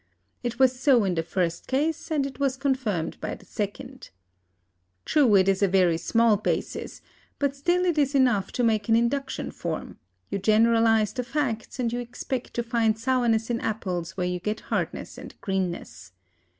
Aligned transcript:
It 0.41 0.57
was 0.57 0.79
so 0.79 1.03
in 1.03 1.13
the 1.13 1.21
first 1.21 1.67
case, 1.67 2.09
and 2.09 2.25
it 2.25 2.39
was 2.39 2.57
confirmed 2.57 3.21
by 3.21 3.35
the 3.35 3.45
second. 3.45 4.09
True, 5.05 5.35
it 5.35 5.47
is 5.47 5.61
a 5.61 5.67
very 5.67 5.97
small 5.99 6.37
basis, 6.37 7.03
but 7.37 7.55
still 7.55 7.85
it 7.85 7.99
is 7.99 8.15
enough 8.15 8.51
to 8.53 8.63
make 8.63 8.89
an 8.89 8.95
induction 8.95 9.51
from; 9.51 9.99
you 10.31 10.39
generalise 10.39 11.13
the 11.13 11.23
facts, 11.23 11.77
and 11.79 11.93
you 11.93 11.99
expect 11.99 12.55
to 12.55 12.63
find 12.63 12.97
sourness 12.97 13.51
in 13.51 13.59
apples 13.61 14.17
where 14.17 14.25
you 14.25 14.39
get 14.39 14.61
hardness 14.73 15.19
and 15.19 15.39
greenness. 15.39 16.13